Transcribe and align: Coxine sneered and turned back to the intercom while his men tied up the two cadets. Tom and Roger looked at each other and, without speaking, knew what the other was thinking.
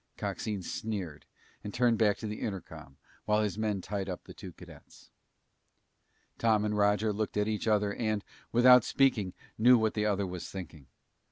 Coxine 0.17 0.63
sneered 0.63 1.27
and 1.63 1.71
turned 1.71 1.99
back 1.99 2.17
to 2.17 2.25
the 2.25 2.41
intercom 2.41 2.97
while 3.25 3.43
his 3.43 3.55
men 3.59 3.81
tied 3.81 4.09
up 4.09 4.23
the 4.23 4.33
two 4.33 4.51
cadets. 4.53 5.11
Tom 6.39 6.65
and 6.65 6.75
Roger 6.75 7.13
looked 7.13 7.37
at 7.37 7.47
each 7.47 7.67
other 7.67 7.93
and, 7.93 8.23
without 8.51 8.83
speaking, 8.83 9.33
knew 9.59 9.77
what 9.77 9.93
the 9.93 10.07
other 10.07 10.25
was 10.25 10.49
thinking. 10.49 10.87